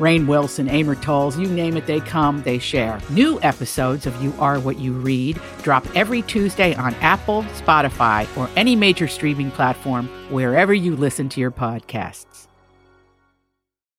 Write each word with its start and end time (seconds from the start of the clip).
Rainn 0.00 0.26
Wilson, 0.26 0.66
Amor 0.68 0.94
Towles, 0.94 1.38
you 1.38 1.46
name 1.46 1.76
it, 1.76 1.86
they 1.86 2.00
come, 2.00 2.42
they 2.42 2.58
share. 2.58 2.98
New 3.10 3.38
episodes 3.42 4.06
of 4.06 4.22
You 4.22 4.32
Are 4.38 4.58
What 4.58 4.78
You 4.78 4.94
Read 4.94 5.38
drop 5.62 5.86
every 5.94 6.22
Tuesday 6.22 6.74
on 6.74 6.94
Apple, 6.96 7.42
Spotify, 7.54 8.26
or 8.36 8.48
any 8.56 8.74
major 8.74 9.06
streaming 9.06 9.50
platform 9.50 10.08
wherever 10.30 10.72
you 10.72 10.96
listen 10.96 11.28
to 11.28 11.40
your 11.40 11.50
podcasts. 11.50 12.46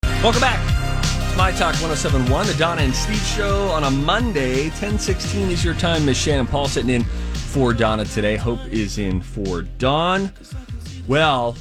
Welcome 0.03 0.41
back. 0.41 0.59
It's 1.03 1.37
My 1.37 1.51
Talk 1.51 1.75
1071, 1.75 2.47
the 2.47 2.53
Donna 2.55 2.81
and 2.81 2.95
Steve 2.95 3.17
Show 3.17 3.67
on 3.67 3.83
a 3.83 3.91
Monday. 3.91 4.69
1016 4.69 5.51
is 5.51 5.63
your 5.63 5.75
time. 5.75 6.03
Miss 6.05 6.17
Shannon 6.17 6.47
Paul 6.47 6.67
sitting 6.67 6.89
in 6.89 7.03
for 7.03 7.73
Donna 7.73 8.05
today. 8.05 8.37
Hope 8.37 8.59
is 8.71 8.97
in 8.97 9.21
for 9.21 9.61
Dawn. 9.61 10.33
Well, 11.07 11.55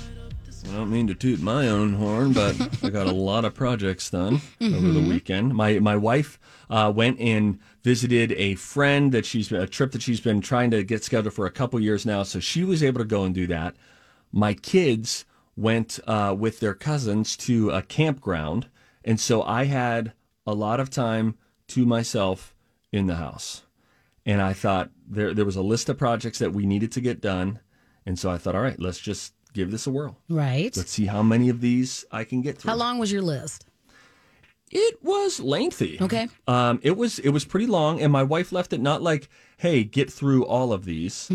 I 0.69 0.73
don't 0.75 0.91
mean 0.91 1.07
to 1.07 1.15
toot 1.15 1.41
my 1.41 1.69
own 1.69 1.95
horn, 1.95 2.33
but 2.33 2.55
I 2.85 2.91
got 2.91 3.07
a 3.07 3.13
lot 3.13 3.45
of 3.45 3.55
projects 3.55 4.11
done 4.11 4.41
over 4.61 4.93
the 4.93 5.01
weekend. 5.09 5.55
My 5.55 5.79
my 5.79 5.97
wife 5.97 6.39
uh, 6.69 6.93
went 6.95 7.19
and 7.19 7.59
visited 7.83 8.33
a 8.33 8.55
friend 8.57 9.13
that 9.13 9.25
she's 9.25 9.51
a 9.51 9.67
trip 9.67 9.93
that 9.93 10.03
she's 10.03 10.21
been 10.21 10.41
trying 10.41 10.71
to 10.73 10.83
get 10.83 11.03
scheduled 11.03 11.35
for 11.35 11.47
a 11.47 11.51
couple 11.51 11.81
years 11.81 12.05
now, 12.05 12.23
so 12.23 12.41
she 12.41 12.63
was 12.63 12.83
able 12.83 12.99
to 12.99 13.05
go 13.05 13.25
and 13.25 13.35
do 13.35 13.47
that. 13.47 13.75
My 14.33 14.55
kids 14.55 15.25
went 15.57 15.99
uh, 16.07 16.35
with 16.39 16.61
their 16.61 16.75
cousins 16.75 17.37
to 17.39 17.71
a 17.71 17.83
campground, 17.83 18.69
and 19.05 19.19
so 19.19 19.43
I 19.43 19.65
had 19.65 20.13
a 20.47 20.55
lot 20.55 20.79
of 20.79 20.91
time 20.91 21.37
to 21.69 21.87
myself 21.87 22.55
in 22.93 23.07
the 23.07 23.17
house. 23.17 23.63
And 24.27 24.43
I 24.43 24.53
thought 24.53 24.91
there 25.09 25.33
there 25.33 25.45
was 25.47 25.57
a 25.57 25.63
list 25.63 25.89
of 25.89 25.99
projects 25.99 26.39
that 26.39 26.53
we 26.53 26.67
needed 26.67 26.93
to 26.93 27.01
get 27.01 27.21
done, 27.21 27.61
and 28.05 28.19
so 28.19 28.31
I 28.31 28.39
thought, 28.39 28.55
all 28.55 28.63
right, 28.63 28.79
let's 28.79 29.01
just 29.01 29.33
give 29.53 29.71
this 29.71 29.87
a 29.87 29.91
whirl. 29.91 30.17
Right. 30.29 30.75
Let's 30.77 30.91
see 30.93 31.07
how 31.07 31.23
many 31.23 31.49
of 31.49 31.61
these 31.61 32.05
I 32.11 32.25
can 32.25 32.41
get 32.43 32.59
through. 32.59 32.71
How 32.71 32.77
long 32.77 32.99
was 32.99 33.11
your 33.13 33.23
list? 33.23 33.67
It 34.71 35.03
was 35.03 35.41
lengthy. 35.41 35.99
Okay. 36.01 36.29
Um, 36.47 36.79
it 36.83 36.97
was 36.97 37.19
it 37.19 37.31
was 37.31 37.45
pretty 37.45 37.67
long, 37.67 38.01
and 38.01 38.13
my 38.13 38.23
wife 38.23 38.53
left 38.53 38.73
it 38.73 38.81
not 38.81 39.03
like, 39.03 39.29
"Hey, 39.57 39.83
get 39.83 40.13
through 40.13 40.45
all 40.47 40.73
of 40.73 40.85
these," 40.85 41.29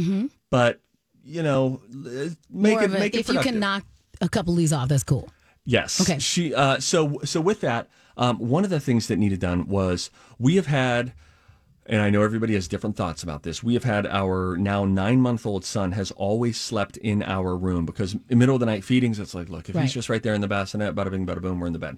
but 0.50 0.80
you 1.24 1.44
know, 1.44 1.82
uh, 1.94 2.30
make 2.50 2.74
More 2.74 2.84
it 2.84 2.86
a- 2.86 3.00
make 3.00 3.14
it 3.16 3.20
if 3.20 3.28
you 3.28 3.34
productive. 3.34 3.52
can 3.52 3.60
knock 3.60 3.84
a 4.22 4.30
couple 4.30 4.54
of 4.54 4.58
these 4.58 4.72
off, 4.72 4.88
that's 4.88 5.04
cool. 5.04 5.30
Yes. 5.66 6.00
Okay. 6.00 6.20
She. 6.20 6.54
Uh, 6.54 6.80
so 6.80 7.20
so 7.26 7.42
with 7.42 7.60
that, 7.62 7.90
um, 8.16 8.38
one 8.38 8.64
of 8.64 8.70
the 8.70 8.80
things 8.80 9.08
that 9.08 9.18
needed 9.18 9.42
done 9.42 9.68
was 9.68 10.10
we 10.40 10.56
have 10.56 10.68
had, 10.68 11.12
and 11.88 12.02
I 12.02 12.09
know 12.09 12.22
everybody 12.23 12.53
has 12.55 12.67
different 12.67 12.95
thoughts 12.95 13.22
about 13.23 13.44
this. 13.44 13.64
We 13.64 13.73
have 13.75 13.83
had 13.83 14.05
our 14.08 14.58
now 14.58 14.85
nine 14.85 15.22
month 15.22 15.46
old 15.46 15.63
son 15.66 15.91
has 15.94 16.12
always 16.12 16.59
slept 16.59 16.97
in 16.97 17.22
our 17.23 17.56
room 17.56 17.85
because 17.85 18.16
in 18.29 18.38
middle 18.40 18.56
of 18.56 18.59
the 18.59 18.66
night 18.66 18.84
feedings, 18.84 19.19
it's 19.19 19.35
like, 19.35 19.50
look, 19.50 19.69
if 19.69 19.75
Right. 19.75 19.84
he's 19.84 19.94
just 19.94 20.09
right 20.09 20.22
there 20.24 20.34
in 20.34 20.41
the 20.41 20.47
bassinet, 20.47 20.95
bada 20.95 21.12
bing, 21.12 21.25
bada 21.25 21.41
boom, 21.41 21.59
we're 21.59 21.68
in 21.68 21.74
the 21.74 21.79
bed. 21.79 21.97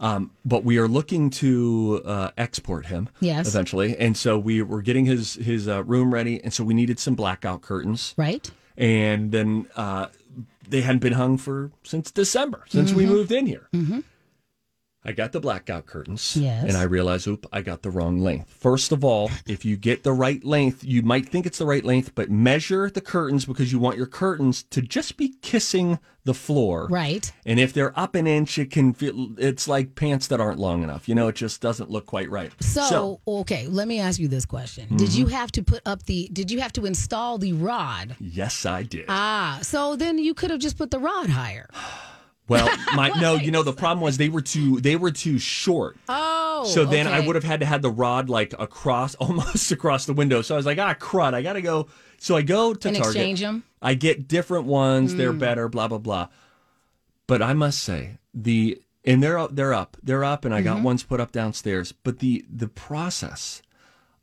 Um, 0.00 0.30
but 0.46 0.64
we 0.64 0.78
are 0.78 0.88
looking 0.88 1.28
to 1.30 2.00
uh, 2.06 2.30
export 2.38 2.86
him 2.86 3.10
Yes. 3.20 3.46
eventually, 3.46 3.98
and 3.98 4.16
so 4.16 4.38
we 4.38 4.62
were 4.62 4.80
getting 4.80 5.04
his 5.04 5.34
his 5.34 5.68
uh, 5.68 5.84
room 5.84 6.14
ready, 6.14 6.42
and 6.42 6.54
so 6.54 6.64
we 6.64 6.72
needed 6.72 6.98
some 6.98 7.14
blackout 7.14 7.60
curtains 7.60 8.14
Right. 8.16 8.50
and 8.78 9.30
then 9.30 9.66
uh, 9.76 10.06
they 10.66 10.80
hadn't 10.80 11.00
been 11.02 11.12
hung 11.12 11.36
for 11.36 11.70
since 11.82 12.10
December, 12.10 12.64
since 12.68 12.90
Mm-hmm. 12.90 12.96
we 12.98 13.06
moved 13.06 13.30
in 13.30 13.44
here. 13.44 13.68
I 15.02 15.12
got 15.12 15.32
the 15.32 15.40
blackout 15.40 15.86
curtains, 15.86 16.36
Yes. 16.36 16.64
and 16.68 16.76
I 16.76 16.82
realized, 16.82 17.26
oop, 17.26 17.46
I 17.52 17.62
got 17.62 17.80
the 17.82 17.90
wrong 17.90 18.18
length. 18.20 18.50
First 18.50 18.92
of 18.92 19.02
all, 19.02 19.30
if 19.46 19.64
you 19.64 19.78
get 19.78 20.02
the 20.02 20.12
right 20.12 20.44
length, 20.44 20.84
you 20.84 21.00
might 21.02 21.26
think 21.26 21.46
it's 21.46 21.56
the 21.56 21.64
right 21.64 21.84
length, 21.84 22.14
but 22.14 22.30
measure 22.30 22.90
the 22.90 23.00
curtains 23.00 23.46
because 23.46 23.72
you 23.72 23.78
want 23.78 23.96
your 23.96 24.06
curtains 24.06 24.62
to 24.64 24.82
just 24.82 25.16
be 25.16 25.34
kissing 25.40 25.98
the 26.24 26.34
floor. 26.34 26.86
Right. 26.90 27.32
And 27.46 27.58
if 27.58 27.72
they're 27.72 27.98
up 27.98 28.14
an 28.14 28.26
inch, 28.26 28.58
it 28.58 28.70
can 28.70 28.92
feel 28.92 29.30
it's 29.38 29.66
like 29.66 29.94
pants 29.94 30.26
that 30.26 30.38
aren't 30.38 30.58
long 30.58 30.82
enough. 30.82 31.08
You 31.08 31.14
know, 31.14 31.28
it 31.28 31.34
just 31.36 31.62
doesn't 31.62 31.90
look 31.90 32.04
quite 32.04 32.28
right. 32.28 32.52
So, 32.60 33.22
okay, 33.26 33.66
let 33.68 33.88
me 33.88 34.00
ask 34.00 34.20
you 34.20 34.28
this 34.28 34.44
question. 34.44 34.84
Mm-hmm. 34.84 34.96
Did 34.98 35.14
you 35.14 35.28
have 35.28 35.50
to 35.52 35.62
put 35.62 35.80
up 35.86 36.02
the 36.02 36.28
did 36.30 36.50
you 36.50 36.60
have 36.60 36.74
to 36.74 36.84
install 36.84 37.38
the 37.38 37.54
rod? 37.54 38.16
yes, 38.20 38.66
I 38.66 38.82
did. 38.82 39.06
Ah, 39.08 39.60
so 39.62 39.96
then 39.96 40.18
you 40.18 40.34
could 40.34 40.50
have 40.50 40.60
just 40.60 40.76
put 40.76 40.90
the 40.90 40.98
rod 40.98 41.30
higher. 41.30 41.70
Well, 42.50 42.68
my 42.94 43.10
no, 43.18 43.36
you 43.36 43.50
know 43.50 43.62
the 43.62 43.72
problem 43.72 44.02
was 44.02 44.18
they 44.18 44.28
were 44.28 44.42
too 44.42 44.80
they 44.80 44.96
were 44.96 45.10
too 45.10 45.38
short. 45.38 45.96
Oh. 46.08 46.64
So 46.64 46.84
then 46.84 47.06
I 47.06 47.20
would 47.20 47.36
have 47.36 47.44
had 47.44 47.60
to 47.60 47.66
had 47.66 47.80
the 47.80 47.90
rod 47.90 48.28
like 48.28 48.52
across 48.58 49.14
almost 49.24 49.72
across 49.72 50.04
the 50.04 50.12
window. 50.12 50.42
So 50.42 50.54
I 50.54 50.58
was 50.58 50.66
like, 50.66 50.78
ah, 50.78 50.92
crud, 50.94 51.32
I 51.32 51.40
gotta 51.40 51.62
go. 51.62 51.88
So 52.18 52.36
I 52.36 52.42
go 52.42 52.74
to 52.74 52.88
And 52.88 52.96
Target. 52.96 53.16
exchange 53.16 53.42
'em? 53.42 53.62
I 53.80 53.94
get 53.94 54.28
different 54.28 54.66
ones. 54.66 55.14
They're 55.16 55.32
Hmm. 55.32 55.38
better. 55.38 55.68
Blah 55.70 55.88
blah 55.88 55.98
blah. 55.98 56.28
But 57.26 57.40
I 57.40 57.54
must 57.54 57.82
say 57.82 58.18
the 58.34 58.82
and 59.04 59.22
they're 59.22 59.38
up, 59.38 59.54
they're 59.56 59.72
up, 59.72 59.96
they're 60.02 60.24
up, 60.24 60.44
and 60.44 60.52
I 60.54 60.58
Mm-hmm. 60.58 60.64
got 60.74 60.82
ones 60.82 61.02
put 61.04 61.20
up 61.20 61.32
downstairs. 61.32 61.92
But 61.92 62.18
the 62.18 62.44
the 62.54 62.68
process 62.68 63.62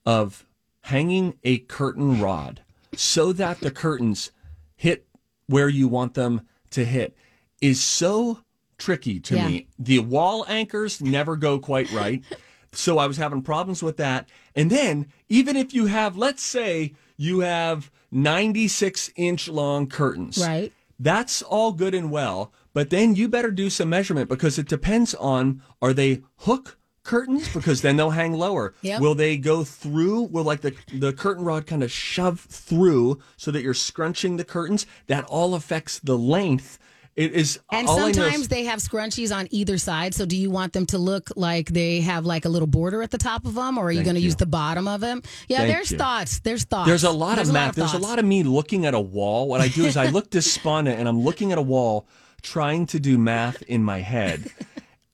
of 0.06 0.46
hanging 0.82 1.34
a 1.44 1.58
curtain 1.60 2.20
rod 2.20 2.62
so 2.96 3.34
that 3.34 3.62
the 3.62 3.72
curtains 3.72 4.32
hit 4.76 5.08
where 5.48 5.70
you 5.70 5.88
want 5.88 6.14
them 6.14 6.42
to 6.72 6.86
hit 6.86 7.16
is 7.62 7.82
so 7.82 8.40
tricky 8.78 9.20
to 9.22 9.36
Yeah. 9.36 9.48
me. 9.48 9.68
The 9.80 10.00
wall 10.00 10.46
anchors 10.48 11.02
never 11.02 11.36
go 11.36 11.60
quite 11.60 11.92
right. 11.92 12.24
So 12.74 13.00
I 13.00 13.08
was 13.08 13.18
having 13.18 13.42
problems 13.42 13.82
with 13.82 13.98
that. 13.98 14.30
And 14.54 14.70
then, 14.70 15.08
even 15.30 15.56
if 15.56 15.74
you 15.74 15.88
have, 15.88 16.16
let's 16.18 16.44
say 16.44 16.94
you 17.16 17.40
have 17.40 17.90
96 18.12 19.10
inch 19.16 19.48
long 19.48 19.88
curtains, 19.88 20.38
Right. 20.38 20.72
that's 21.00 21.42
all 21.42 21.72
good 21.72 21.96
and 21.96 22.12
well. 22.12 22.52
But 22.74 22.90
then 22.92 23.16
you 23.16 23.30
better 23.30 23.50
do 23.52 23.70
some 23.72 23.90
measurement 23.90 24.30
because 24.30 24.60
it 24.60 24.68
depends 24.68 25.16
on 25.16 25.62
are 25.82 25.94
they 25.94 26.22
hook 26.40 26.78
curtains 27.04 27.48
because 27.52 27.82
then 27.82 27.96
they'll 27.98 28.12
hang 28.12 28.34
lower. 28.34 28.76
Yep. 28.82 29.02
Will 29.02 29.16
they 29.16 29.38
go 29.38 29.64
through? 29.64 30.24
Will 30.24 30.44
like 30.44 30.62
the 30.62 30.76
the 30.94 31.14
curtain 31.14 31.46
rod 31.46 31.66
kind 31.66 31.82
of 31.82 31.92
shove 31.92 32.42
through 32.42 33.18
so 33.38 33.50
that 33.50 33.64
you're 33.64 33.74
scrunching 33.74 34.38
the 34.38 34.46
curtains? 34.46 34.86
That 35.08 35.24
all 35.26 35.56
affects 35.56 35.98
the 36.00 36.18
length. 36.18 36.78
It 37.18 37.34
is 37.34 37.60
And 37.72 37.90
I 37.90 37.92
is- 37.92 38.16
sometimes 38.16 38.48
they 38.48 38.66
have 38.66 38.80
scrunchies 38.80 39.36
on 39.36 39.48
either 39.50 39.80
side. 39.80 40.14
So 40.14 40.28
do 40.28 40.38
you 40.38 40.52
want 40.52 40.74
them 40.74 40.86
to 40.88 41.00
look 41.00 41.32
like 41.36 41.70
they 41.70 42.02
have 42.02 42.28
like 42.28 42.46
a 42.46 42.50
little 42.50 42.68
border 42.68 43.02
at 43.02 43.10
the 43.10 43.18
top 43.18 43.46
of 43.46 43.56
them, 43.56 43.80
or 43.80 43.86
are 43.86 43.92
you 43.92 44.04
going 44.04 44.16
to 44.16 44.22
use 44.22 44.36
the 44.36 44.46
bottom 44.46 44.88
of 44.88 45.02
them? 45.02 45.24
Yeah, 45.48 45.58
Thank 45.58 45.74
there's 45.74 45.92
you. 45.92 45.98
thoughts. 45.98 46.40
There's 46.40 46.64
thoughts. 46.64 46.88
There's 46.88 47.04
a 47.04 47.12
lot 47.12 47.40
of 47.40 47.52
math. 47.52 47.74
There's 47.74 47.96
a 47.96 47.98
lot 47.98 48.20
of 48.20 48.26
me 48.26 48.44
looking 48.44 48.86
at 48.86 48.94
a 48.94 49.00
wall. 49.00 49.48
What 49.48 49.62
I 49.62 49.68
do 49.68 49.86
is 49.86 49.98
I 49.98 50.10
look 50.12 50.30
despondent 50.40 51.00
and 51.00 51.10
I'm 51.10 51.20
looking 51.20 51.52
at 51.52 51.58
a 51.58 51.62
wall 51.62 52.08
trying 52.44 52.86
to 52.86 53.00
do 53.00 53.18
math 53.18 53.64
in 53.64 53.84
my 53.84 54.02
head. 54.02 54.52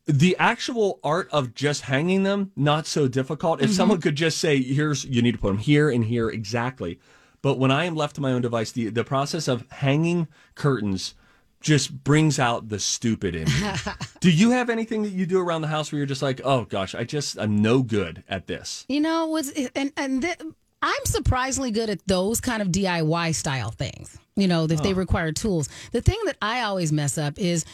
The 0.05 0.35
actual 0.37 0.99
art 1.05 1.29
of 1.31 1.55
just 1.55 1.83
hanging 1.83 2.23
them, 2.23 2.51
not 2.57 2.85
so 2.85 3.07
difficult. 3.07 3.61
If 3.61 3.71
someone 3.71 3.99
mm-hmm. 3.99 4.03
could 4.03 4.15
just 4.15 4.39
say, 4.39 4.61
here's, 4.61 5.05
you 5.05 5.21
need 5.21 5.31
to 5.31 5.37
put 5.37 5.47
them 5.47 5.57
here 5.57 5.89
and 5.89 6.03
here 6.03 6.29
exactly. 6.29 6.99
But 7.41 7.57
when 7.57 7.71
I 7.71 7.85
am 7.85 7.95
left 7.95 8.15
to 8.15 8.21
my 8.21 8.33
own 8.33 8.41
device, 8.41 8.73
the, 8.73 8.89
the 8.89 9.05
process 9.05 9.47
of 9.47 9.65
hanging 9.71 10.27
curtains 10.55 11.15
just 11.63 12.03
brings 12.03 12.37
out 12.37 12.69
the 12.69 12.77
stupid 12.77 13.33
in 13.33 13.45
me. 13.45 13.71
do 14.19 14.29
you 14.29 14.51
have 14.51 14.69
anything 14.69 15.01
that 15.03 15.13
you 15.13 15.25
do 15.25 15.39
around 15.39 15.61
the 15.61 15.67
house 15.67 15.91
where 15.91 15.97
you're 15.97 16.05
just 16.05 16.21
like, 16.21 16.41
oh 16.43 16.65
gosh, 16.65 16.93
I 16.93 17.05
just, 17.05 17.39
I'm 17.39 17.61
no 17.61 17.81
good 17.81 18.23
at 18.29 18.45
this? 18.45 18.85
You 18.87 19.01
know, 19.01 19.27
what's 19.27 19.49
and 19.75 19.91
and 19.97 20.21
th- 20.21 20.41
I'm 20.81 21.05
surprisingly 21.05 21.71
good 21.71 21.89
at 21.89 22.05
those 22.05 22.41
kind 22.41 22.61
of 22.61 22.67
DIY 22.67 23.33
style 23.33 23.71
things. 23.71 24.19
You 24.35 24.47
know, 24.47 24.65
if 24.65 24.83
they 24.83 24.93
oh. 24.93 24.97
require 24.97 25.31
tools. 25.31 25.69
The 25.91 26.01
thing 26.01 26.19
that 26.25 26.37
I 26.41 26.61
always 26.61 26.91
mess 26.91 27.17
up 27.17 27.39
is 27.39 27.65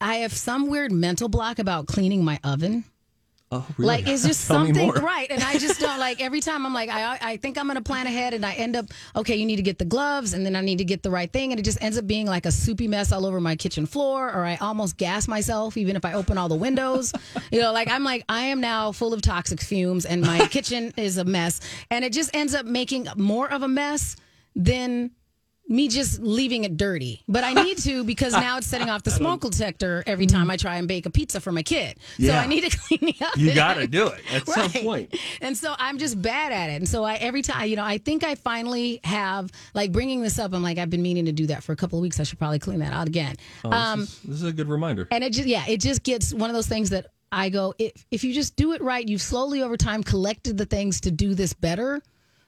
I 0.00 0.16
have 0.16 0.32
some 0.32 0.68
weird 0.68 0.92
mental 0.92 1.28
block 1.28 1.58
about 1.58 1.86
cleaning 1.86 2.24
my 2.24 2.38
oven. 2.44 2.84
Oh, 3.52 3.66
really? 3.76 3.86
Like 3.88 4.08
it's 4.08 4.24
just 4.26 4.42
something 4.42 4.90
right, 4.90 5.28
and 5.28 5.42
I 5.42 5.58
just 5.58 5.80
don't 5.80 5.98
like 5.98 6.20
every 6.22 6.40
time 6.40 6.64
I'm 6.64 6.72
like 6.72 6.88
I 6.88 7.18
I 7.20 7.36
think 7.36 7.58
I'm 7.58 7.66
gonna 7.66 7.82
plan 7.82 8.06
ahead, 8.06 8.32
and 8.32 8.46
I 8.46 8.52
end 8.54 8.76
up 8.76 8.86
okay. 9.16 9.34
You 9.34 9.44
need 9.44 9.56
to 9.56 9.62
get 9.62 9.78
the 9.78 9.84
gloves, 9.84 10.34
and 10.34 10.46
then 10.46 10.54
I 10.54 10.60
need 10.60 10.78
to 10.78 10.84
get 10.84 11.02
the 11.02 11.10
right 11.10 11.30
thing, 11.30 11.52
and 11.52 11.58
it 11.58 11.64
just 11.64 11.82
ends 11.82 11.98
up 11.98 12.06
being 12.06 12.26
like 12.26 12.46
a 12.46 12.52
soupy 12.52 12.86
mess 12.86 13.10
all 13.10 13.26
over 13.26 13.40
my 13.40 13.56
kitchen 13.56 13.86
floor, 13.86 14.28
or 14.28 14.44
I 14.44 14.56
almost 14.56 14.96
gas 14.96 15.26
myself 15.26 15.76
even 15.76 15.96
if 15.96 16.04
I 16.04 16.12
open 16.12 16.38
all 16.38 16.48
the 16.48 16.54
windows. 16.54 17.12
you 17.50 17.60
know, 17.60 17.72
like 17.72 17.88
I'm 17.90 18.04
like 18.04 18.24
I 18.28 18.42
am 18.42 18.60
now 18.60 18.92
full 18.92 19.12
of 19.12 19.20
toxic 19.20 19.60
fumes, 19.60 20.06
and 20.06 20.22
my 20.22 20.46
kitchen 20.46 20.92
is 20.96 21.18
a 21.18 21.24
mess, 21.24 21.60
and 21.90 22.04
it 22.04 22.12
just 22.12 22.34
ends 22.34 22.54
up 22.54 22.66
making 22.66 23.08
more 23.16 23.50
of 23.52 23.62
a 23.62 23.68
mess 23.68 24.14
than 24.54 25.10
me 25.70 25.88
just 25.88 26.20
leaving 26.20 26.64
it 26.64 26.76
dirty. 26.76 27.22
But 27.28 27.44
I 27.44 27.54
need 27.54 27.78
to 27.78 28.02
because 28.04 28.32
now 28.32 28.58
it's 28.58 28.66
setting 28.66 28.90
off 28.90 29.04
the 29.04 29.10
smoke 29.20 29.42
detector 29.42 30.02
every 30.06 30.26
time 30.26 30.50
I 30.50 30.56
try 30.56 30.76
and 30.76 30.88
bake 30.88 31.06
a 31.06 31.10
pizza 31.10 31.40
for 31.40 31.52
my 31.52 31.62
kid. 31.62 31.98
So 32.18 32.32
I 32.32 32.46
need 32.46 32.68
to 32.68 32.76
clean 32.88 33.00
the 33.00 33.24
oven. 33.24 33.40
You 33.40 33.54
got 33.54 33.74
to 33.74 33.86
do 33.86 34.08
it 34.08 34.20
at 34.32 34.46
some 34.46 34.70
point. 34.70 35.16
And 35.40 35.56
so 35.56 35.74
I'm 35.78 35.98
just 35.98 36.20
bad 36.20 36.52
at 36.52 36.70
it. 36.70 36.74
And 36.74 36.88
so 36.88 37.04
I 37.04 37.14
every 37.14 37.42
time, 37.42 37.68
you 37.68 37.76
know, 37.76 37.84
I 37.84 37.98
think 37.98 38.24
I 38.24 38.34
finally 38.34 39.00
have 39.04 39.50
like 39.72 39.92
bringing 39.92 40.22
this 40.22 40.38
up. 40.38 40.52
I'm 40.52 40.62
like, 40.62 40.78
I've 40.78 40.90
been 40.90 41.02
meaning 41.02 41.26
to 41.26 41.32
do 41.32 41.46
that 41.46 41.62
for 41.62 41.72
a 41.72 41.76
couple 41.76 41.98
of 41.98 42.02
weeks. 42.02 42.18
I 42.18 42.24
should 42.24 42.38
probably 42.38 42.58
clean 42.58 42.80
that 42.80 42.92
out 42.92 43.06
again. 43.06 43.36
Oh, 43.64 43.70
um, 43.70 44.00
this, 44.00 44.08
is, 44.08 44.22
this 44.22 44.36
is 44.42 44.44
a 44.48 44.52
good 44.52 44.68
reminder. 44.68 45.06
and 45.12 45.22
it 45.22 45.32
just, 45.32 45.46
yeah, 45.46 45.64
it 45.68 45.80
just 45.80 46.02
gets 46.02 46.34
one 46.34 46.50
of 46.50 46.54
those 46.56 46.66
things 46.66 46.90
that 46.90 47.06
I 47.32 47.48
go, 47.48 47.74
if 47.78 47.92
if 48.10 48.24
you 48.24 48.34
just 48.34 48.56
do 48.56 48.72
it 48.72 48.82
right, 48.82 49.06
you've 49.06 49.22
slowly 49.22 49.62
over 49.62 49.76
time 49.76 50.02
collected 50.02 50.58
the 50.58 50.66
things 50.66 51.00
to 51.02 51.12
do 51.12 51.34
this 51.34 51.52
better. 51.52 52.02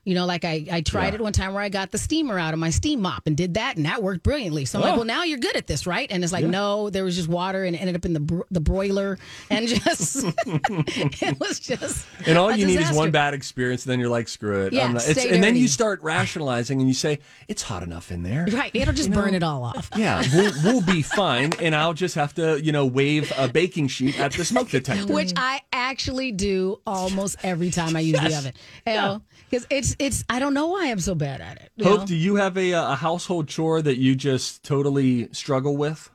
You 0.04 0.16
know, 0.16 0.26
like 0.26 0.44
I, 0.44 0.66
I 0.70 0.80
tried 0.80 1.08
Yeah. 1.08 1.14
it 1.14 1.20
one 1.20 1.32
time 1.32 1.54
where 1.54 1.62
I 1.62 1.68
got 1.68 1.92
the 1.92 1.98
steamer 1.98 2.36
out 2.38 2.54
of 2.54 2.58
my 2.60 2.70
steam 2.70 3.00
mop 3.02 3.22
and 3.26 3.36
did 3.36 3.54
that, 3.54 3.76
and 3.76 3.86
that 3.86 4.02
worked 4.02 4.24
brilliantly. 4.24 4.64
So 4.64 4.78
I'm 4.80 4.84
Oh. 4.84 4.88
like, 4.88 4.96
well, 4.96 5.04
now 5.06 5.22
you're 5.22 5.38
good 5.38 5.54
at 5.54 5.68
this, 5.68 5.86
right? 5.86 6.10
And 6.10 6.24
it's 6.24 6.32
like, 6.32 6.44
no, 6.44 6.90
there 6.90 7.04
was 7.04 7.14
just 7.14 7.28
water 7.28 7.64
and 7.64 7.76
it 7.76 7.78
ended 7.78 7.94
up 7.94 8.04
in 8.04 8.12
the 8.12 8.18
bro- 8.20 8.44
the 8.50 8.60
broiler, 8.60 9.16
and 9.48 9.68
just 9.68 10.24
it 10.46 11.38
was 11.38 11.60
just. 11.60 12.04
And 12.26 12.36
all 12.36 12.50
you 12.50 12.66
need 12.66 12.80
is 12.80 12.90
one 12.92 13.10
bad 13.12 13.32
experience, 13.34 13.84
and 13.84 13.92
then 13.92 14.00
you're 14.00 14.08
like, 14.08 14.26
screw 14.28 14.66
it. 14.66 14.72
Yeah, 14.72 14.86
I'm 14.86 14.94
not- 14.94 15.06
and 15.06 15.42
then 15.42 15.54
you 15.56 15.68
start 15.68 16.02
rationalizing 16.02 16.80
and 16.80 16.88
you 16.88 16.94
say, 16.94 17.20
it's 17.48 17.62
hot 17.62 17.82
enough 17.84 18.10
in 18.10 18.22
there. 18.24 18.46
Right, 18.52 18.70
it'll 18.74 18.94
just 18.94 19.12
burn 19.12 19.34
it 19.34 19.42
all 19.44 19.62
off. 19.62 19.88
Yeah, 19.96 20.22
we'll, 20.34 20.52
we'll 20.64 20.82
be 20.82 21.02
fine, 21.02 21.52
and 21.60 21.74
I'll 21.76 21.94
just 21.94 22.16
have 22.16 22.34
to, 22.34 22.60
you 22.60 22.72
know, 22.72 22.86
wave 22.86 23.32
a 23.38 23.46
baking 23.48 23.88
sheet 23.88 24.18
at 24.18 24.32
the 24.32 24.44
smoke 24.44 24.68
detector. 24.70 25.12
Which 25.12 25.32
I 25.36 25.60
actually 25.72 26.32
do 26.32 26.80
almost 26.86 27.36
every 27.44 27.70
time 27.70 27.94
I 27.94 28.00
use 28.00 28.18
the 28.18 28.36
oven. 28.36 28.52
You 28.86 28.92
know, 28.94 29.22
because 29.50 29.66
it's 29.70 29.91
it's 29.98 30.24
I 30.28 30.38
don't 30.38 30.54
know 30.54 30.68
why 30.68 30.90
I'm 30.90 31.00
so 31.00 31.14
bad 31.14 31.40
at 31.40 31.56
it. 31.62 31.84
Hope, 31.84 32.00
know? 32.00 32.06
do 32.06 32.16
you 32.16 32.36
have 32.36 32.56
a, 32.56 32.74
uh, 32.74 32.92
a 32.92 32.96
household 32.96 33.48
chore 33.48 33.82
that 33.82 33.98
you 33.98 34.14
just 34.14 34.62
totally 34.62 35.28
struggle 35.32 35.76
with? 35.76 36.10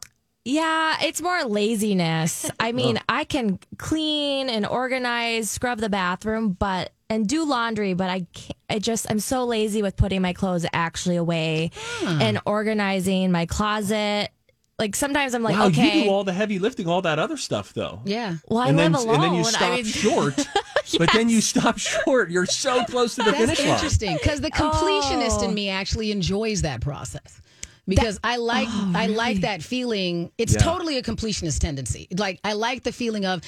Yeah, 0.46 0.96
it's 1.02 1.22
more 1.22 1.44
laziness. 1.44 2.50
I 2.60 2.72
mean, 2.80 3.00
I 3.10 3.26
can 3.26 3.60
clean 3.78 4.50
and 4.50 4.66
organize, 4.66 5.52
scrub 5.52 5.80
the 5.80 5.90
bathroom, 5.90 6.52
but 6.54 6.92
and 7.10 7.28
do 7.28 7.46
laundry, 7.46 7.94
but 7.94 8.10
I 8.10 8.26
can't, 8.34 8.58
I 8.70 8.80
just 8.80 9.10
I'm 9.10 9.20
so 9.20 9.46
lazy 9.46 9.82
with 9.82 9.96
putting 9.96 10.22
my 10.22 10.34
clothes 10.34 10.66
actually 10.74 11.16
away 11.16 11.72
and 12.06 12.40
organizing 12.46 13.32
my 13.32 13.46
closet. 13.46 14.30
Like 14.80 14.96
sometimes 14.96 15.34
I'm 15.34 15.42
like, 15.42 15.56
wow, 15.58 15.68
okay, 15.68 16.00
you 16.00 16.04
do 16.04 16.10
all 16.12 16.24
the 16.24 16.34
heavy 16.34 16.60
lifting, 16.60 16.88
all 16.88 17.02
that 17.02 17.18
other 17.18 17.36
stuff, 17.38 17.74
though. 17.74 18.02
Yeah. 18.06 18.36
well, 18.48 18.60
I 18.60 18.68
and 18.70 18.78
then 18.78 18.92
live 18.92 19.02
alone. 19.04 19.16
and 19.16 19.24
then 19.24 19.34
you 19.34 19.40
I 19.40 19.44
stop 19.44 19.74
mean- 19.74 19.86
short. 19.86 20.48
But 20.98 21.10
then 21.14 21.30
you 21.30 21.42
stop 21.42 21.78
short. 21.78 22.30
You're 22.32 22.46
so 22.46 22.84
close 22.90 23.16
to 23.16 23.24
the 23.24 23.32
That's 23.32 23.38
finish 23.44 23.60
line. 23.60 23.68
That's 23.70 23.84
interesting 23.84 24.18
because 24.18 24.42
the 24.42 24.52
completionist 24.52 25.40
Oh. 25.42 25.46
in 25.46 25.54
me 25.54 25.70
actually 25.70 26.12
enjoys 26.12 26.62
that 26.64 26.82
process. 26.82 27.42
Because 27.90 28.20
I 28.22 28.36
like 28.36 28.68
I 28.70 29.08
like 29.08 29.42
that 29.42 29.64
feeling. 29.64 30.30
It's 30.38 30.52
Yeah. 30.54 30.60
totally 30.60 30.98
a 30.98 31.02
completionist 31.02 31.60
tendency. 31.60 32.10
Like 32.18 32.38
I 32.44 32.52
like 32.52 32.84
the 32.84 32.92
feeling 32.92 33.26
of 33.26 33.42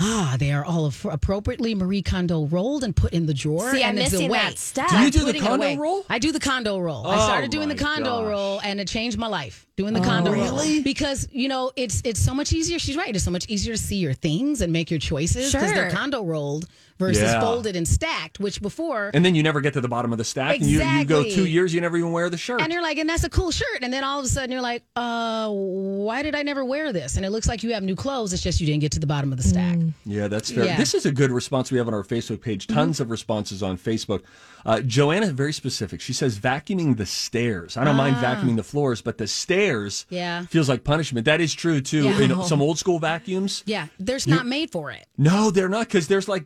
ah, 0.00 0.34
they 0.40 0.50
are 0.52 0.64
all 0.64 0.92
appropriately 1.04 1.74
Marie 1.76 2.02
Kondo 2.02 2.46
rolled 2.46 2.82
and 2.82 2.96
put 2.96 3.12
in 3.12 3.26
the 3.26 3.34
drawer. 3.34 3.70
See, 3.72 3.84
I'm 3.84 3.90
and 3.90 3.98
it's 4.00 4.10
missing 4.10 4.28
away. 4.28 4.38
that 4.38 4.58
step. 4.58 4.88
Do 4.90 4.96
you 4.98 5.10
do 5.12 5.20
the 5.20 5.26
Putting 5.26 5.42
it 5.42 5.46
Kondo 5.46 5.66
away. 5.66 5.76
roll? 5.76 6.04
I 6.10 6.18
do 6.18 6.32
the 6.32 6.40
Kondo 6.40 6.78
roll. 6.80 7.06
I 7.06 7.14
Oh, 7.16 7.26
started 7.26 7.50
doing 7.52 7.68
the 7.68 7.76
my 7.76 7.80
Kondo 7.82 8.22
gosh. 8.22 8.28
roll, 8.28 8.60
and 8.64 8.80
it 8.80 8.88
changed 8.88 9.18
my 9.18 9.28
life. 9.28 9.65
Doing 9.76 9.92
the 9.92 10.00
Kondo 10.00 10.32
roll 10.32 10.42
Really? 10.42 10.80
because 10.82 11.28
you 11.32 11.48
know 11.48 11.70
it's 11.76 12.00
it's 12.02 12.18
so 12.18 12.32
much 12.32 12.50
easier. 12.54 12.78
She's 12.78 12.96
right. 12.96 13.14
It's 13.14 13.24
so 13.24 13.30
much 13.30 13.44
easier 13.46 13.74
to 13.74 13.78
see 13.78 13.96
your 13.96 14.14
things 14.14 14.62
and 14.62 14.72
make 14.72 14.90
your 14.90 14.98
choices 14.98 15.52
because 15.52 15.70
they're 15.70 15.90
Kondo 15.90 16.24
rolled 16.24 16.64
versus 16.98 17.22
Yeah. 17.24 17.40
folded 17.42 17.76
and 17.76 17.86
stacked. 17.86 18.40
Which 18.40 18.62
before 18.62 19.10
And 19.12 19.22
then 19.22 19.34
you 19.34 19.42
never 19.42 19.60
get 19.60 19.74
to 19.74 19.82
the 19.82 19.88
bottom 19.88 20.12
of 20.12 20.18
the 20.18 20.24
stack, 20.24 20.60
and 20.60 20.64
you, 20.64 20.82
you 20.82 21.04
go 21.04 21.22
two 21.24 21.44
years, 21.44 21.74
you 21.74 21.82
never 21.82 21.98
even 21.98 22.10
wear 22.12 22.30
the 22.30 22.38
shirt. 22.38 22.62
And 22.62 22.72
you're 22.72 22.80
like, 22.80 22.96
and 22.96 23.06
that's 23.06 23.24
a 23.24 23.28
cool 23.28 23.50
shirt. 23.50 23.82
And 23.82 23.92
then 23.92 24.02
all 24.02 24.18
of 24.18 24.24
a 24.24 24.28
sudden 24.28 24.50
you're 24.50 24.62
like, 24.62 24.82
uh, 24.96 25.50
why 25.50 26.22
did 26.22 26.34
I 26.34 26.42
never 26.42 26.64
wear 26.64 26.90
this? 26.94 27.18
And 27.18 27.26
it 27.26 27.30
looks 27.30 27.46
like 27.46 27.62
you 27.62 27.74
have 27.74 27.82
new 27.82 27.96
clothes. 27.96 28.32
It's 28.32 28.42
just 28.42 28.62
you 28.62 28.66
didn't 28.66 28.80
get 28.80 28.92
to 28.92 28.98
the 29.00 29.06
bottom 29.06 29.30
of 29.30 29.36
the 29.36 29.44
stack. 29.44 29.76
Yeah, 30.06 30.28
that's 30.28 30.50
fair. 30.50 30.64
Yeah. 30.64 30.70
Mm-hmm. 30.70 30.80
This 30.80 30.94
is 30.94 31.04
a 31.04 31.12
good 31.12 31.30
response 31.30 31.70
we 31.70 31.76
have 31.76 31.86
on 31.86 31.92
our 31.92 32.02
Facebook 32.02 32.40
page. 32.40 32.66
Tons 32.66 32.98
of 32.98 33.10
responses 33.10 33.62
on 33.62 33.76
Facebook. 33.76 34.22
Uh, 34.64 34.80
Joanna, 34.80 35.26
very 35.32 35.52
specific. 35.52 36.00
She 36.00 36.14
says 36.14 36.38
vacuuming 36.38 36.96
the 36.96 37.04
stairs. 37.06 37.76
I 37.76 37.84
don't 37.84 37.94
mind 37.94 38.16
vacuuming 38.16 38.56
the 38.56 38.64
floors, 38.64 39.02
but 39.02 39.18
the 39.18 39.26
stairs 39.26 39.65
Ah. 39.72 40.04
Yeah. 40.10 40.46
feels 40.46 40.68
like 40.68 40.84
punishment. 40.84 41.24
That 41.26 41.40
is 41.40 41.54
true 41.54 41.80
too. 41.80 42.04
Yeah. 42.04 42.20
In 42.20 42.42
some 42.44 42.62
old 42.62 42.78
school 42.78 42.98
vacuums, 42.98 43.62
Yeah, 43.66 43.86
there's 43.98 44.26
not 44.26 44.46
made 44.46 44.70
for 44.70 44.90
it. 44.90 45.06
no, 45.18 45.50
they're 45.50 45.68
not 45.68 45.86
because 45.86 46.08
there's 46.08 46.28
like, 46.28 46.44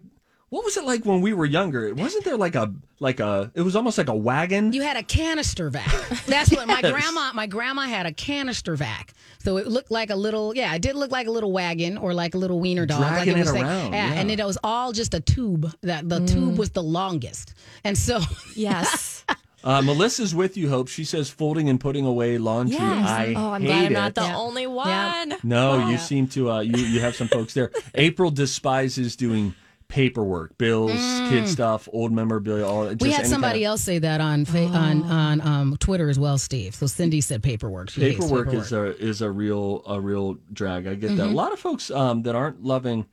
what 0.49 0.65
was 0.65 0.77
it 0.77 0.85
like 0.85 1.05
when 1.05 1.21
we 1.21 1.33
were 1.33 1.47
younger? 1.47 1.95
Wasn't 1.95 2.25
there 2.25 2.37
like 2.37 2.57
a 2.57 2.73
like 2.99 3.21
a? 3.21 3.53
It 3.55 3.63
was 3.63 3.77
almost 3.77 3.97
like 3.99 4.09
a 4.09 4.15
wagon. 4.15 4.73
You 4.73 4.83
had 4.83 4.97
a 4.97 5.03
canister 5.05 5.71
vac. 5.71 5.87
That's 6.27 6.51
what 6.51 6.67
my 6.67 6.81
grandma. 6.93 7.33
My 7.35 7.47
grandma 7.47 7.83
had 7.83 8.05
a 8.07 8.13
canister 8.13 8.75
vac, 8.75 9.13
so 9.39 9.59
it 9.59 9.69
looked 9.69 9.93
like 9.93 10.11
a 10.11 10.17
little. 10.17 10.53
Yeah, 10.57 10.75
it 10.75 10.83
did 10.83 10.97
look 10.97 11.13
like 11.13 11.29
a 11.29 11.31
little 11.31 11.53
wagon 11.53 11.97
or 11.99 12.13
like 12.15 12.35
a 12.35 12.39
little 12.39 12.59
wiener 12.59 12.85
dog. 12.85 13.01
like 13.01 13.11
Dragging 13.13 13.37
it 13.37 13.41
was 13.41 13.51
it 13.51 13.53
like- 13.55 13.63
around, 13.63 13.93
yeah, 13.93 14.13
and 14.15 14.29
yeah. 14.29 14.43
it 14.43 14.45
was 14.45 14.59
all 14.65 14.91
just 14.91 15.15
a 15.15 15.21
tube. 15.21 15.73
That 15.83 16.09
the 16.09 16.27
tube 16.27 16.59
was 16.59 16.71
the 16.71 16.83
longest, 16.83 17.55
and 17.85 17.97
so 17.97 18.19
yes, 18.57 19.25
Uh, 19.63 19.83
Melissa's 19.83 20.35
with 20.35 20.57
you, 20.57 20.69
Hope. 20.71 20.89
She 20.89 21.05
says 21.05 21.29
folding 21.29 21.69
and 21.69 21.79
putting 21.79 22.07
away 22.07 22.39
laundry. 22.39 22.77
yes. 22.77 23.09
I 23.09 23.35
oh, 23.37 23.51
I'm 23.53 23.61
hate 23.63 23.67
glad 23.69 23.79
I'm 23.87 23.93
it. 23.93 23.95
not 23.95 24.15
the 24.15 24.21
Yeah. 24.23 24.37
only 24.37 24.67
one. 24.67 24.89
Yeah. 24.89 25.37
No, 25.43 25.89
you 25.89 25.99
seem 25.99 26.29
to. 26.29 26.51
Uh, 26.51 26.61
you 26.61 26.77
you 26.79 27.01
have 27.01 27.15
some 27.15 27.29
folks 27.29 27.53
there. 27.55 27.71
April 27.95 28.31
despises 28.31 29.17
doing 29.17 29.55
paperwork, 29.89 30.57
bills, 30.57 30.93
kid 31.29 31.49
stuff, 31.49 31.89
old 31.93 32.13
memorabilia. 32.13 32.65
All 32.65 32.85
just 32.87 32.99
Mm. 32.99 33.03
we 33.03 33.11
had 33.11 33.27
somebody 33.27 33.59
kind 33.59 33.65
of- 33.65 33.71
else 33.71 33.83
say 33.83 33.99
that 33.99 34.21
on 34.21 34.45
fa- 34.45 34.67
on 34.67 35.03
on 35.03 35.41
um, 35.41 35.77
Twitter 35.79 36.09
as 36.09 36.19
well, 36.19 36.39
Steve. 36.39 36.75
So 36.75 36.87
Cindy 36.87 37.21
said 37.21 37.43
paperwork. 37.43 37.91
She 37.91 38.01
hates 38.01 38.15
Paperwork 38.25 38.55
is 38.55 38.73
a 38.73 38.97
is 38.99 39.21
a 39.21 39.31
real 39.31 39.83
a 39.87 40.01
real 40.01 40.39
drag. 40.53 40.87
I 40.87 40.95
get 40.95 41.09
that. 41.17 41.23
Mm-hmm. 41.25 41.33
A 41.33 41.37
lot 41.37 41.53
of 41.53 41.59
folks 41.59 41.91
um, 41.91 42.23
that 42.23 42.35
aren't 42.35 42.63
loving 42.63 43.05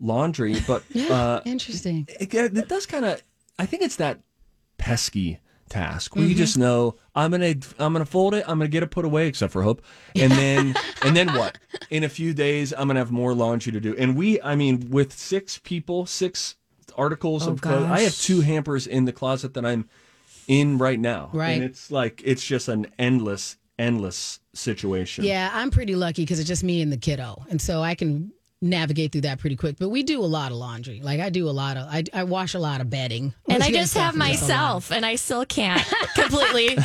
laundry, 0.00 0.56
but 0.66 0.82
uh, 1.10 1.40
Interesting. 1.44 2.06
it, 2.20 2.32
it 2.32 2.68
does 2.68 2.86
kind 2.86 3.04
of. 3.04 3.22
I 3.58 3.66
think 3.66 3.82
it's 3.82 3.96
that 3.96 4.20
pesky 4.78 5.40
task 5.74 6.14
where 6.16 6.24
Mm-hmm. 6.24 6.36
just 6.36 6.56
know 6.58 6.96
I'm 7.14 7.30
gonna 7.30 7.54
I'm 7.78 7.92
gonna 7.92 8.04
fold 8.06 8.34
it. 8.34 8.44
I'm 8.48 8.58
gonna 8.58 8.68
get 8.68 8.82
it 8.82 8.90
put 8.90 9.04
away, 9.04 9.26
except 9.28 9.52
for 9.52 9.62
Hope, 9.62 9.82
and 10.14 10.30
then 10.32 10.74
and 11.02 11.16
then 11.16 11.28
what? 11.34 11.58
In 11.90 12.04
a 12.04 12.08
few 12.08 12.32
days, 12.34 12.72
I'm 12.72 12.86
gonna 12.86 13.00
have 13.00 13.10
more 13.12 13.34
laundry 13.34 13.72
to 13.72 13.80
do. 13.80 13.94
And 13.98 14.16
we, 14.16 14.40
I 14.42 14.54
mean, 14.56 14.90
with 14.90 15.12
six 15.12 15.58
people, 15.58 16.06
six 16.06 16.56
articles 16.96 17.46
Oh, 17.48 17.52
of 17.52 17.60
clothes, 17.60 17.90
I 17.90 18.00
have 18.00 18.16
two 18.16 18.40
hampers 18.40 18.86
in 18.86 19.04
the 19.04 19.12
closet 19.12 19.54
that 19.54 19.64
I'm 19.66 19.88
in 20.46 20.78
right 20.78 21.00
now. 21.00 21.30
Right. 21.32 21.50
and 21.52 21.64
it's 21.64 21.90
like 21.90 22.20
it's 22.24 22.44
just 22.44 22.68
an 22.68 22.86
endless, 22.98 23.56
endless 23.78 24.40
situation. 24.52 25.24
Yeah, 25.24 25.50
I'm 25.52 25.70
pretty 25.70 25.94
lucky 25.96 26.22
because 26.22 26.38
it's 26.38 26.48
just 26.48 26.62
me 26.64 26.82
and 26.82 26.92
the 26.92 26.96
kiddo, 26.98 27.44
and 27.50 27.60
so 27.60 27.82
I 27.82 27.94
can 27.94 28.32
navigate 28.64 29.12
through 29.12 29.22
that 29.22 29.38
pretty 29.38 29.56
quick. 29.56 29.76
But 29.78 29.90
we 29.90 30.02
do 30.02 30.20
a 30.20 30.26
lot 30.26 30.50
of 30.50 30.58
laundry. 30.58 31.00
Like 31.02 31.20
I 31.20 31.30
do 31.30 31.48
a 31.48 31.52
lot 31.52 31.76
of, 31.76 31.86
I, 31.88 32.04
I 32.12 32.24
wash 32.24 32.54
a 32.54 32.58
lot 32.58 32.80
of 32.80 32.90
bedding, 32.90 33.34
and 33.48 33.62
I 33.62 33.70
just 33.70 33.72
have 33.72 33.74
is 33.74 33.92
just 33.92 33.96
a 33.96 33.98
lot. 33.98 34.14
myself, 34.16 34.90
and 34.92 35.06
I 35.06 35.16
still 35.16 35.44
can't 35.44 35.82
completely 36.14 36.76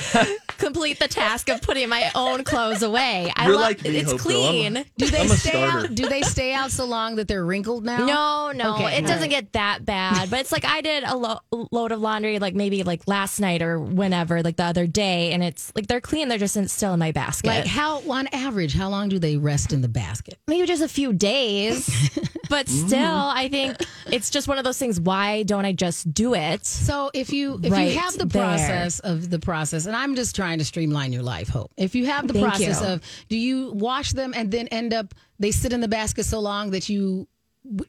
complete 0.60 1.00
the 1.00 1.08
task 1.08 1.50
of 1.50 1.62
putting 1.62 1.90
my 1.90 2.12
own 2.16 2.44
clothes 2.44 2.84
away. 2.84 3.32
I 3.36 3.46
You're 3.46 3.54
love 3.56 3.62
like 3.62 3.84
me, 3.84 3.98
it's 3.98 4.12
Hope, 4.12 4.22
though. 4.22 4.44
I'm- 4.44 4.74
clean. 4.74 4.86
Do 4.98 5.06
they 5.08 5.20
I'm 5.22 5.26
a 5.32 5.36
stay 5.36 5.50
starter. 5.50 5.88
out? 5.88 5.96
Do 5.96 6.08
they 6.08 6.22
stay 6.22 6.54
out 6.54 6.72
so 6.72 6.86
long 6.86 7.16
that 7.16 7.28
they're 7.28 7.46
wrinkled 7.46 7.86
now? 7.86 8.06
No, 8.06 8.52
no, 8.52 8.76
Okay, 8.76 8.98
it 8.98 9.02
doesn't 9.02 9.22
right. 9.22 9.30
get 9.30 9.54
that 9.54 9.86
bad. 9.86 10.30
But 10.30 10.40
it's 10.42 10.52
like 10.52 10.66
I 10.66 10.82
did 10.82 11.04
a 11.04 11.16
lo- 11.16 11.40
load 11.72 11.92
of 11.92 12.02
laundry, 12.02 12.40
like 12.40 12.54
maybe 12.56 12.84
like 12.84 13.02
last 13.08 13.40
night 13.40 13.62
or 13.62 13.80
whenever, 13.80 14.42
like 14.44 14.58
the 14.58 14.64
other 14.66 14.86
day, 14.88 15.32
and 15.32 15.44
it's 15.44 15.72
like 15.76 15.88
they're 15.88 16.02
clean. 16.02 16.28
They're 16.28 16.38
just 16.38 16.58
in, 16.58 16.68
still 16.68 16.94
in 16.94 17.00
my 17.00 17.12
basket. 17.12 17.48
Like 17.48 17.66
how, 17.66 18.02
on 18.10 18.28
average, 18.34 18.74
how 18.76 18.90
long 18.90 19.10
do 19.10 19.18
they 19.20 19.38
rest 19.38 19.74
in 19.74 19.82
the 19.82 19.88
basket? 19.88 20.38
maybe 20.48 20.66
just 20.68 20.82
a 20.84 20.88
few 20.88 21.14
days, 21.14 21.88
but 22.50 22.66
mm. 22.66 22.88
still, 22.88 23.16
I 23.16 23.48
think 23.50 23.78
it's 24.12 24.30
just 24.30 24.48
one 24.48 24.58
of 24.58 24.64
those 24.64 24.78
things. 24.78 25.00
Why 25.00 25.44
don't 25.44 25.66
I 25.66 25.72
just 25.72 26.14
do 26.14 26.34
it? 26.34 26.66
So 26.66 27.12
if 27.14 27.32
you 27.32 27.60
if 27.64 27.72
Right 27.72 27.92
you 27.92 27.98
have 28.00 28.18
the 28.18 28.26
there. 28.26 28.44
process 28.44 29.00
of 29.00 29.30
the 29.30 29.40
process, 29.40 29.86
and 29.86 29.96
I'm 29.96 30.16
just 30.16 30.36
trying 30.36 30.58
to 30.60 30.66
streamline 30.66 31.14
your 31.14 31.24
life, 31.24 31.48
Hope. 31.50 31.72
If 31.78 31.96
you 31.96 32.06
have 32.08 32.28
the 32.28 32.34
Thank 32.34 32.46
process 32.48 32.82
you. 32.82 32.88
of, 32.88 33.02
do 33.30 33.38
you 33.38 33.72
wash 33.74 34.12
them 34.14 34.34
and 34.36 34.52
then 34.52 34.68
end 34.70 34.94
up 34.94 35.14
they 35.40 35.52
sit 35.52 35.72
in 35.74 35.80
the 35.82 35.88
basket 35.88 36.26
so 36.26 36.40
long 36.40 36.72
that 36.72 36.90
you 36.90 37.28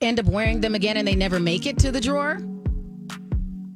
end 0.00 0.20
up 0.20 0.26
wearing 0.26 0.60
them 0.60 0.74
again 0.74 0.96
and 0.96 1.08
they 1.08 1.14
never 1.16 1.40
make 1.40 1.66
it 1.66 1.78
to 1.78 1.90
the 1.90 2.00
drawer? 2.00 2.38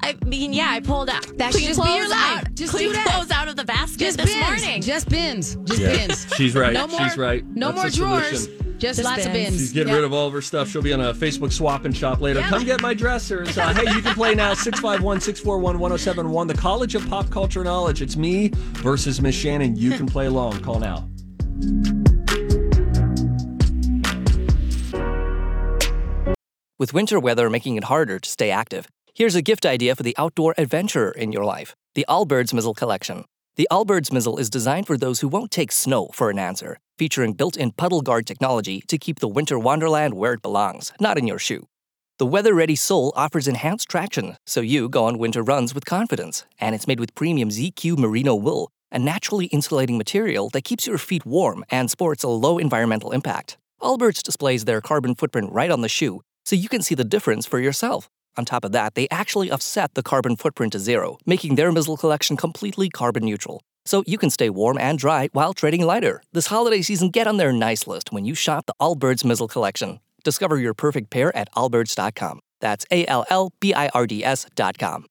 I 0.03 0.14
mean, 0.26 0.53
yeah, 0.53 0.67
I 0.69 0.81
pulled 0.81 1.09
out 1.09 1.23
That 1.38 1.53
clean 1.53 1.64
should 1.64 1.76
just 1.76 1.83
be 1.83 1.88
your 1.88 2.05
clothes 2.05 2.11
life. 2.11 2.45
out, 2.45 2.55
Just 2.55 2.73
clean 2.73 2.88
do 2.88 2.93
that. 2.93 3.07
clothes 3.07 3.31
out 3.31 3.49
of 3.49 3.57
the 3.57 3.64
basket 3.64 4.00
Just 4.00 4.19
this 4.19 4.26
bins. 4.35 4.47
morning. 4.47 4.83
Just 4.83 5.09
bins. 5.09 5.57
Just 5.64 5.81
Yeah. 5.81 5.97
bins. 5.97 6.26
She's 6.37 6.55
right. 6.55 6.75
No 6.75 6.87
more, 6.87 7.00
She's 7.09 7.17
right. 7.17 7.43
No 7.47 7.73
That's 7.73 7.97
more 7.97 8.09
drawers. 8.09 8.45
solution. 8.45 8.63
Just, 8.78 8.99
Just 8.99 9.04
lots 9.04 9.25
of 9.25 9.33
bins. 9.33 9.50
bins. 9.50 9.61
She's 9.61 9.73
getting 9.73 9.88
Yep. 9.88 9.97
rid 9.97 10.04
of 10.04 10.12
all 10.12 10.26
of 10.26 10.33
her 10.33 10.43
stuff. 10.43 10.69
She'll 10.69 10.83
be 10.83 10.93
on 10.93 11.00
a 11.00 11.14
Facebook 11.14 11.52
swap 11.52 11.85
and 11.85 11.97
shop 11.97 12.21
later. 12.21 12.40
Yeah. 12.40 12.49
Come 12.49 12.64
get 12.64 12.83
my 12.83 12.93
dressers. 12.93 13.57
Uh, 13.57 13.73
hey, 13.73 13.90
you 13.95 14.02
can 14.02 14.14
play 14.14 14.35
now 14.35 14.52
651 14.54 15.21
641 15.21 15.78
1071. 15.78 16.47
The 16.49 16.54
College 16.54 16.95
of 16.95 17.09
Pop 17.09 17.31
Culture 17.31 17.62
Knowledge. 17.64 18.02
It's 18.02 18.16
me 18.16 18.50
versus 18.83 19.21
Miss 19.21 19.35
Shannon. 19.35 19.76
You 19.76 19.93
can 19.97 20.07
play 20.07 20.26
along. 20.26 20.61
Call 20.62 20.81
now. 20.81 21.09
With 26.78 26.93
winter 26.93 27.21
weather 27.21 27.49
making 27.49 27.76
it 27.76 27.85
harder 27.85 28.19
to 28.19 28.28
stay 28.28 28.50
active, 28.50 28.88
here's 29.14 29.37
a 29.37 29.43
gift 29.43 29.64
idea 29.64 29.95
for 29.95 30.02
the 30.02 30.14
outdoor 30.19 30.54
adventurer 30.59 31.12
in 31.12 31.33
your 31.33 31.45
life 31.45 31.75
the 31.95 32.04
Allbirds 32.09 32.52
Mizzle 32.52 32.75
Collection. 32.75 33.25
The 33.57 33.69
Allbirds 33.71 34.11
Mizzle 34.12 34.38
is 34.40 34.50
designed 34.50 34.88
for 34.88 34.97
those 34.99 35.21
who 35.21 35.28
won't 35.28 35.52
take 35.52 35.71
snow 35.71 36.09
for 36.12 36.28
an 36.28 36.40
answer, 36.40 36.78
featuring 36.98 37.32
built 37.32 37.56
in 37.56 37.72
puddle 37.72 38.02
guard 38.02 38.26
technology 38.26 38.82
to 38.88 38.98
keep 38.98 39.18
the 39.20 39.28
winter 39.28 39.58
wonderland 39.58 40.14
where 40.14 40.34
it 40.34 40.42
belongs, 40.42 40.92
not 41.00 41.18
in 41.18 41.26
your 41.26 41.38
shoe. 41.38 41.66
The 42.18 42.26
weather 42.26 42.54
ready 42.54 42.76
sole 42.76 43.12
offers 43.16 43.48
enhanced 43.48 43.88
traction, 43.88 44.36
so 44.46 44.60
you 44.60 44.88
go 44.88 45.06
on 45.06 45.18
winter 45.18 45.42
runs 45.42 45.74
with 45.74 45.84
confidence, 45.84 46.44
and 46.60 46.74
it's 46.74 46.86
made 46.86 47.00
with 47.00 47.14
premium 47.16 47.48
ZQ 47.48 47.98
merino 47.98 48.36
wool, 48.36 48.70
a 48.92 48.98
naturally 49.00 49.46
insulating 49.46 49.98
material 49.98 50.48
that 50.50 50.62
keeps 50.62 50.86
your 50.86 50.98
feet 50.98 51.26
warm 51.26 51.64
and 51.70 51.90
sports 51.90 52.22
a 52.22 52.28
low 52.28 52.58
environmental 52.58 53.10
impact. 53.10 53.56
Allbirds 53.82 54.22
displays 54.22 54.64
their 54.64 54.80
carbon 54.80 55.16
footprint 55.16 55.52
right 55.52 55.70
on 55.70 55.80
the 55.80 55.88
shoe, 55.88 56.20
so 56.44 56.54
you 56.54 56.68
can 56.68 56.82
see 56.82 56.94
the 56.94 57.04
difference 57.04 57.46
for 57.46 57.58
yourself. 57.58 58.08
On 58.37 58.45
top 58.45 58.64
of 58.64 58.73
that, 58.73 58.95
they 58.95 59.09
actually 59.11 59.50
offset 59.50 59.95
the 59.95 60.03
carbon 60.03 60.37
footprint 60.37 60.73
to 60.73 60.79
zero, 60.79 61.19
making 61.26 61.55
their 61.55 61.71
Mizzle 61.73 61.97
collection 61.97 62.37
completely 62.37 62.88
carbon 62.88 63.25
neutral. 63.25 63.62
So 63.85 64.03
you 64.07 64.19
can 64.19 64.31
stay 64.31 64.50
warm 64.50 64.79
and 64.79 64.99
dry 64.99 65.29
while 65.33 65.55
trading 65.55 65.83
lighter. 65.83 66.23
This 66.33 66.47
holiday 66.47 66.83
season, 66.83 67.11
get 67.11 67.26
on 67.26 67.37
their 67.37 67.53
nice 67.53 67.87
list 67.87 68.12
when 68.12 68.25
you 68.25 68.35
shop 68.35 68.67
the 68.67 68.75
Allbirds 68.81 69.25
Mizzle 69.25 69.49
collection. 69.49 70.00
Discover 70.25 70.59
your 70.59 70.75
perfect 70.75 71.11
pair 71.11 71.37
at 71.37 71.53
allbirds.com. 71.55 72.41
That's 72.61 72.87
A 72.91 73.07
L 73.07 73.25
L 73.29 73.53
B 73.61 73.75
I 73.75 73.88
R 73.88 74.07
D 74.07 74.25
S.com. 74.25 75.07